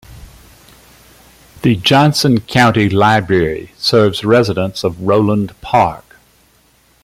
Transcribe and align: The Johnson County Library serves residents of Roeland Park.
The 1.61 1.75
Johnson 1.75 2.39
County 2.41 2.89
Library 2.89 3.71
serves 3.77 4.23
residents 4.25 4.83
of 4.83 4.99
Roeland 4.99 5.53
Park. 5.61 6.15